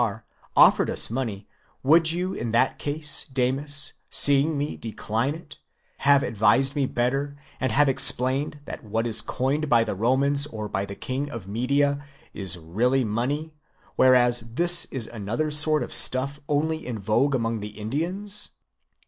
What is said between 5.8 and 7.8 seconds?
have advised me better and